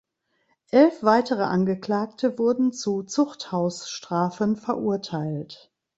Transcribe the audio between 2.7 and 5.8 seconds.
zu Zuchthausstrafen verurteilt.